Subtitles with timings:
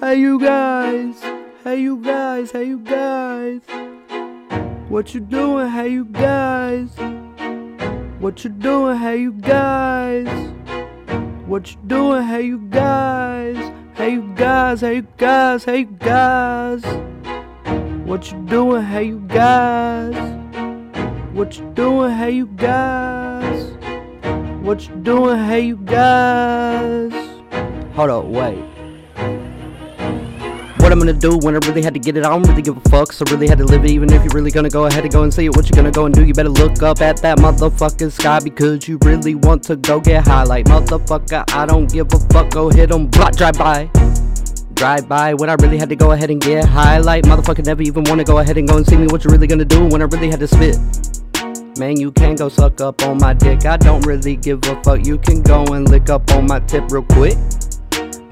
[0.00, 1.22] Hey you guys,
[1.64, 3.60] hey you guys, hey you guys.
[4.88, 6.90] What you doing, hey you guys?
[8.18, 10.28] What you doing, hey you guys?
[11.46, 13.56] What you doing, hey you guys?
[13.94, 16.84] Hey you guys, hey you guys, hey you guys.
[18.04, 20.14] What you doing, hey you guys?
[21.32, 23.21] What you doing, hey you guys?
[24.62, 27.12] What you doing, hey you guys?
[27.96, 28.58] Hold up, wait.
[30.78, 32.76] What I'm gonna do when I really had to get it, I don't really give
[32.76, 33.12] a fuck.
[33.12, 35.24] So really had to live it, even if you're really gonna go ahead and go
[35.24, 35.56] and see it.
[35.56, 36.24] What you gonna go and do?
[36.24, 40.28] You better look up at that motherfucking sky because you really want to go get
[40.28, 40.44] high.
[40.44, 42.50] Like motherfucker, I don't give a fuck.
[42.50, 43.90] Go hit 'em, block, drive by.
[44.74, 46.98] Drive by when I really had to go ahead and get high.
[46.98, 49.08] Like motherfucker, never even wanna go ahead and go and see me.
[49.08, 50.78] What you really gonna do when I really had to spit?
[51.78, 53.64] Man, you can go suck up on my dick.
[53.64, 55.06] I don't really give a fuck.
[55.06, 57.36] You can go and lick up on my tip real quick.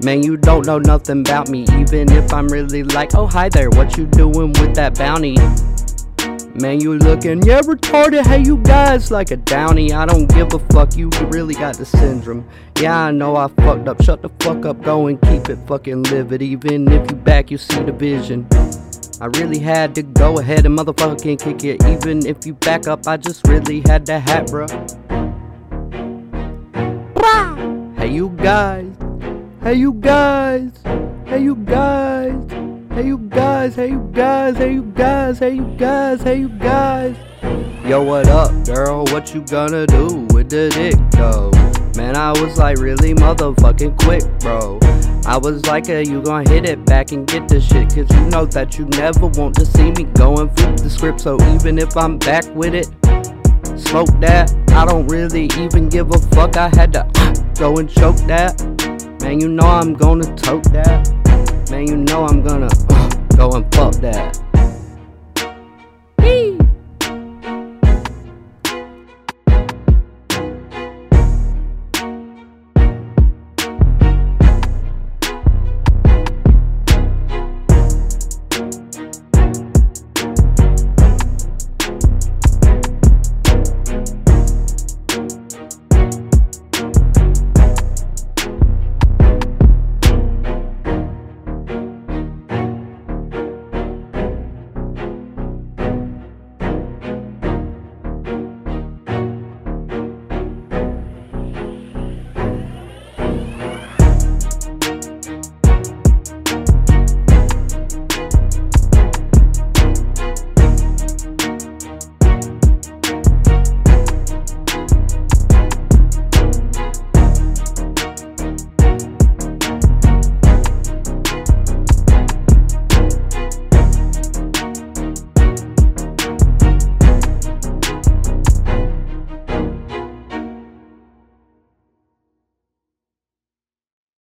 [0.03, 3.69] Man, you don't know nothing about me, even if I'm really like, oh hi there,
[3.69, 5.35] what you doing with that bounty?
[6.59, 9.93] Man, you looking, yeah, retarded, hey you guys, like a downy.
[9.93, 12.47] I don't give a fuck, you really got the syndrome.
[12.79, 16.03] Yeah, I know I fucked up, shut the fuck up, go and keep it fucking
[16.03, 16.41] livid.
[16.41, 18.47] Even if you back, you see the vision.
[19.21, 21.85] I really had to go ahead and motherfucking kick it.
[21.85, 24.67] Even if you back up, I just really had to hat, bruh.
[27.99, 28.91] Hey, you guys.
[29.61, 30.71] Hey, you guys.
[31.27, 32.33] Hey, you guys.
[32.89, 33.75] Hey, you guys.
[33.75, 34.57] Hey, you guys.
[34.57, 35.37] Hey, you guys.
[35.37, 36.21] Hey, you guys.
[36.23, 37.15] Hey, you guys.
[37.85, 39.05] Yo, what up, girl?
[39.11, 41.51] What you gonna do with the dick, though?
[41.95, 44.79] Man, I was like really motherfucking quick, bro.
[45.25, 48.25] I was like, hey, you gonna hit it back and get this shit, cause you
[48.27, 51.21] know that you never want to see me go and flip the script.
[51.21, 52.87] So even if I'm back with it,
[53.79, 54.53] smoke that.
[54.71, 56.57] I don't really even give a fuck.
[56.57, 58.59] I had to uh, go and choke that.
[59.21, 61.09] Man, you know I'm gonna tote that.
[61.69, 64.50] Man, you know I'm gonna uh, go and fuck that.